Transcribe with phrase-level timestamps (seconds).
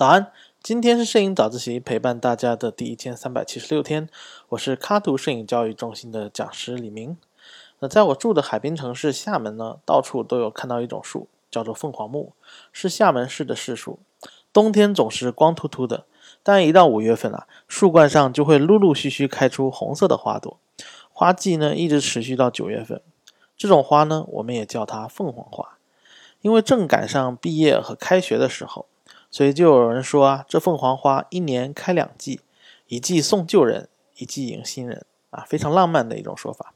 [0.00, 0.32] 早安，
[0.62, 4.08] 今天是摄影早自习陪伴大家的第一千三百七十六天，
[4.48, 7.18] 我是喀图摄影教育中心的讲师李明。
[7.80, 12.32] 那在我住的海滨城市厦门呢，到处都有看到一种树，叫做凤凰木，
[12.72, 13.98] 是厦门市的市树。
[14.54, 16.06] 冬天总是光秃秃的，
[16.42, 20.58] 但一到五月份啊，树冠上就会陆陆续续开出红色的花朵，
[21.12, 23.02] 花季呢一直持续到九月份。
[23.54, 25.76] 这种花呢，我们也叫它凤凰花，
[26.40, 28.86] 因为正赶上毕业和开学的时候。
[29.30, 32.40] 所以就有人说啊，这凤凰花一年开两季，
[32.88, 36.74] 一季送旧人，一季迎新人啊，非常浪漫的一种说法。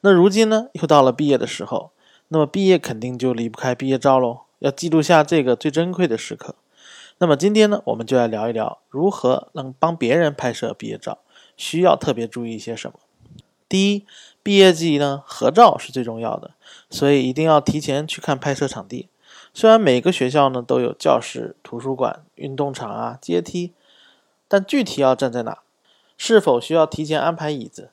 [0.00, 1.90] 那如今呢，又到了毕业的时候，
[2.28, 6.54] 那么毕业肯定就离不开毕业照喽，要记录下这个最珍贵的时刻。
[7.18, 11.18] 那么今天呢，我们就来聊一聊如何能帮别人拍摄毕业照，
[11.58, 12.98] 需要特别注意一些什么。
[13.68, 14.06] 第一，
[14.42, 16.52] 毕业季呢，合照是最重要的，
[16.88, 19.10] 所以一定要提前去看拍摄场地。
[19.60, 23.74] 虽然每个学校呢都有教室、图书馆、运动场啊、阶梯，
[24.48, 25.58] 但具体要站在哪，
[26.16, 27.90] 是否需要提前安排椅子，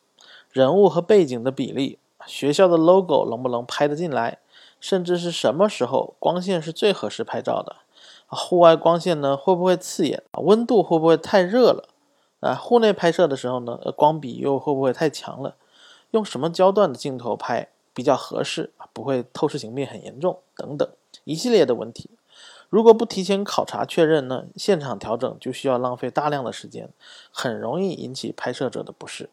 [0.50, 4.38] 人物和背景的比例，学校的 logo 能不能拍得进来，
[4.80, 7.76] 甚至是什么时候光线是最合适拍照的，
[8.28, 11.90] 户外光线呢会不会刺眼，温度会不会太热了，
[12.40, 15.56] 啊，户内拍摄的时候呢，光比又会不会太强了，
[16.12, 18.72] 用什么焦段的镜头拍比较合适？
[18.78, 20.40] 啊，不会透视形变很严重？
[20.56, 20.88] 等等。
[21.24, 22.10] 一系列的问题，
[22.70, 26.90] 如果不提前考察确认呢，现场调整就需要浪费大量的时间，
[27.32, 29.30] 很容易引起拍摄者的不适，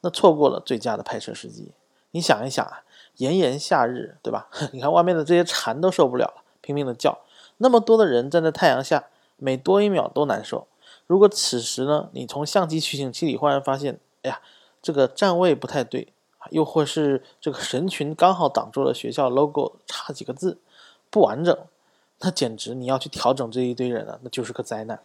[0.00, 1.72] 那错过了最佳的拍摄时机。
[2.10, 2.84] 你想一想啊，
[3.16, 4.48] 炎炎夏日，对吧？
[4.72, 7.20] 你看外面的这些蝉都受不了了，拼命的叫，
[7.58, 10.66] 那么多的人站在太阳下，每多一秒都难受。
[11.06, 14.40] 如果此时呢，你从相机取景器里忽然发现，哎呀，
[14.82, 16.12] 这个站位不太对
[16.50, 20.58] 又或是这个人群刚好挡住了学校 logo，差几个字。
[21.12, 21.54] 不完整，
[22.20, 25.00] 那简直你要去调整这一堆人了，那就是个灾难。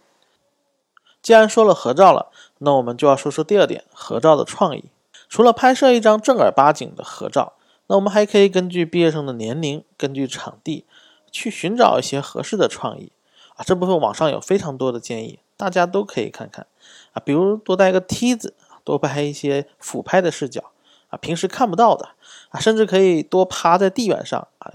[1.21, 4.85] 既然说了合照了，那我们就要说说第二点，合照的创意。
[5.27, 7.53] 除了拍摄一张正儿八经的合照，
[7.87, 10.85] 那我们还可以根据毕业生的年龄，根据场地，
[11.29, 13.11] 去寻找一些合适的创意
[13.57, 13.65] 啊。
[13.65, 16.67] 这部分网上有非常多的建议，大家都可以看看
[17.11, 17.19] 啊。
[17.19, 18.53] 比如多带个梯子，
[18.85, 20.71] 多拍一些俯拍的视角。
[21.09, 22.09] 啊，平时看不到的
[22.49, 24.69] 啊，甚至可以多趴在地板上啊，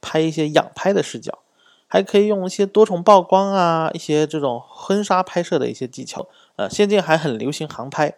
[0.00, 1.38] 拍一些仰拍的视角，
[1.86, 6.28] 还可以用一些多重曝光啊，一些这种婚纱拍摄的一些技巧。
[6.56, 8.16] 呃，现在还很流行航拍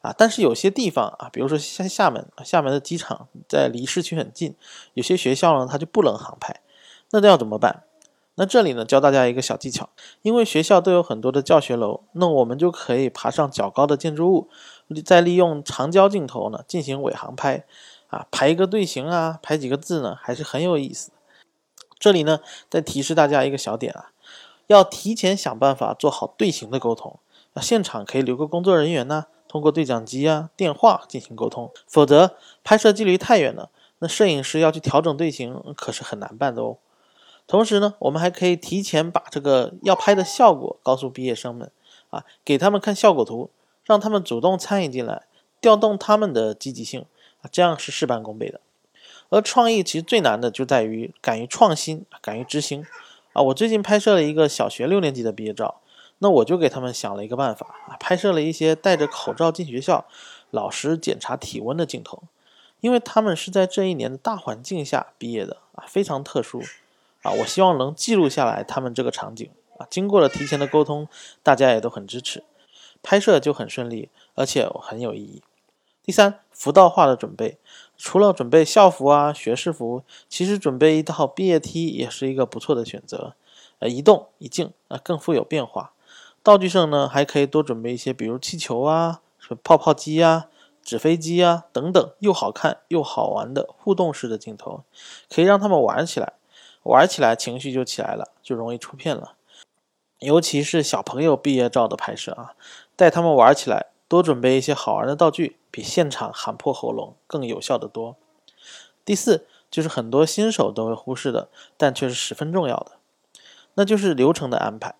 [0.00, 4.56] 啊，但是有些地方啊，比如说像厦门，厦门的机场在离市区很近，
[4.94, 6.60] 有些学校呢它就不能航拍，
[7.10, 7.84] 那这要怎么办？
[8.36, 9.90] 那这里呢，教大家一个小技巧，
[10.22, 14.48] 因为学校都有很多的教学楼，那我们就可以爬上较高的建筑物，
[15.04, 17.66] 再利用长焦镜头呢进行尾航拍，
[18.06, 21.10] 啊，排一个队形啊，排几个字呢，还是很有意思。
[22.02, 24.10] 这里呢，再提示大家一个小点啊，
[24.66, 27.20] 要提前想办法做好队形的沟通，
[27.52, 33.70] 那现场可以留个工作人员呢，通过对讲机啊、电话进行沟通，否则拍摄距离太远了，
[34.00, 36.78] 那摄影师要去调整队形可是很难办的哦。
[37.46, 41.70] 同时呢，我们还可以提前把这个要拍的效果告诉毕业生们，
[42.10, 43.50] 啊，给他们看效果图，
[43.84, 45.26] 让他们主动参与进来，
[45.60, 47.06] 调动他们的积极性，
[47.42, 48.60] 啊，这样是事半功倍的。
[49.32, 52.84] 而创意其实最难的就在于敢于创新，敢于执行。
[53.32, 55.80] 啊，我最近拍摄了一个小学六年级的毕业照，
[56.18, 60.04] 那我就给他们想了一个办法，啊，拍摄了一些戴着口罩进学校，
[60.50, 62.24] 老师检查体温的镜头，
[62.80, 66.62] 因为他们是在这一年的大环境下毕业的，啊，非常特殊。
[67.22, 69.48] 啊，我希望能记录下来他们这个场景
[69.78, 69.86] 啊。
[69.88, 71.08] 经过了提前的沟通，
[71.42, 72.44] 大家也都很支持，
[73.02, 75.42] 拍摄就很顺利，而且很有意义。
[76.04, 77.58] 第三，服道化的准备，
[77.96, 83.34] 除了准备校服啊、学士服，其实准备一套毕业 T 也是一个不错的选择。
[83.78, 85.92] 呃，一动一静啊，更富有变化。
[86.42, 90.48] 道具上呢，还可以多准备一些，比如气球啊、什么泡泡机啊、
[90.82, 94.82] 纸飞机啊等等，又好看又好玩的互动式的镜头，
[95.30, 96.32] 可以让他们玩起来。
[96.82, 99.34] 玩起来情绪就起来了，就容易出片了。
[100.18, 102.54] 尤其是小朋友毕业照的拍摄啊，
[102.96, 108.16] 带他们玩起来，多准备一些好玩的道具，比现场喊破喉咙更有效的多。
[109.06, 111.48] 第四，就是很多新手都会忽视的，
[111.78, 112.92] 但却是十分重要的，
[113.72, 114.96] 那就是流程的安排。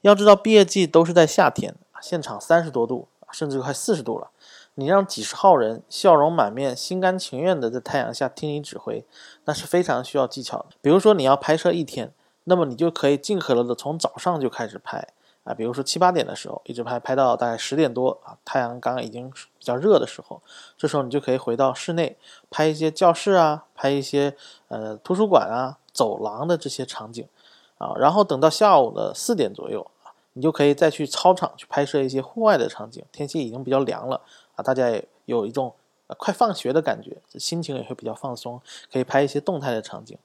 [0.00, 4.30] 要知道，毕业季都是在夏天，现场三十多度，甚至快四十度了。
[4.76, 9.04] 你让几十号人笑容满面、心甘情愿地在太阳下听你指挥，
[9.44, 10.68] 那是非常需要技巧的。
[10.80, 12.14] 比如说你要拍摄一天，
[12.44, 15.06] 那么你就可以尽可能的从早上就开始拍
[15.44, 20.40] 啊，比如说七八点的时候一直拍，拍到大概十点多啊，太阳刚刚已经比较热的时候，
[20.76, 22.16] 这时候你就可以回到室内
[22.50, 24.34] 拍一些教室啊，拍一些
[24.68, 27.28] 呃图书馆啊、走廊的这些场景
[27.76, 33.04] 啊，然后等到下午的四点左右啊，你就可以再去操场去拍摄一些户外的场景。
[33.12, 34.22] 天气已经比较凉了
[34.56, 35.74] 啊，大家也有一种
[36.18, 38.60] 快放学的感觉，心情也会比较放松，
[38.92, 40.16] 可以拍一些动态的场景。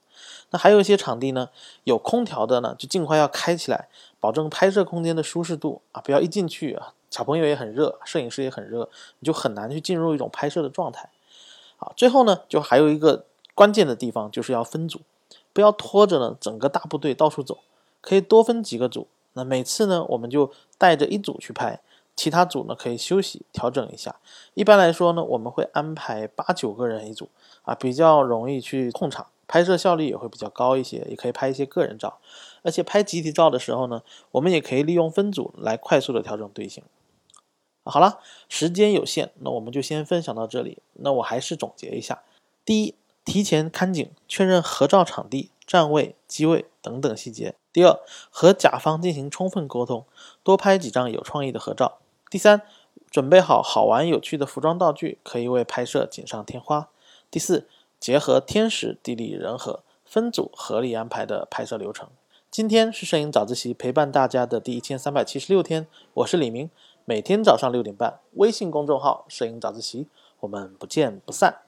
[0.50, 1.48] 那还有一些场地呢，
[1.84, 3.88] 有空调的呢，就尽快要开起来，
[4.18, 8.88] 保证拍摄空间的舒适度啊，不要一进去啊，小朋友也很热，摄影师也很热，
[9.20, 11.08] 你就很难去进入一种拍摄的状态。
[11.78, 15.00] 啊，最后呢，就还有一个关键的地方，就是要分组，
[15.52, 17.58] 不要拖着呢整个大部队到处走，
[18.02, 19.06] 可以多分几个组。
[19.32, 21.80] 那每次呢，我们就带着一组去拍，
[22.20, 24.16] 其他组呢可以休息调整一下。
[24.52, 27.30] 一般来说呢，我们会安排八九个人一组，
[27.62, 29.28] 啊，比较容易去控场。
[29.48, 32.18] 拍摄效率也会比较高一些，也可以拍一些个人照，
[32.62, 34.02] 而且拍集体照的时候呢，
[34.32, 36.84] 我们也可以利用分组来快速的调整队形。
[37.84, 38.18] 好了，
[38.50, 40.82] 时间有限，那我们就先分享到这里。
[40.92, 42.22] 那我还是总结一下：
[42.66, 42.94] 第一，
[43.24, 50.04] 提前看景，确认合照场地、站位、机位等等细节；第二，和甲方进行充分沟通，
[50.44, 51.99] 多拍几张有创意的合照；
[52.30, 52.62] 第三，
[53.10, 56.88] 准备好好玩有趣的服装道具，可以为拍摄锦上添花；
[57.30, 57.66] 第四。
[58.00, 62.08] 结合天时地利人和，分组合理安排的拍摄流程。
[62.50, 66.70] 今天是摄影早自习陪伴大家的第一千三百七十六天，我是李明，
[67.04, 70.08] 每天早上六点半，微信公众号“摄影早自习”，
[70.40, 71.58] 我们不见不散。